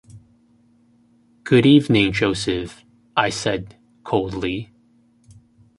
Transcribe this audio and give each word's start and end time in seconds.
Good-evening, 1.43 2.13
Joseph,’ 2.13 2.83
I 3.15 3.29
said, 3.29 3.75
coldly. 4.03 4.71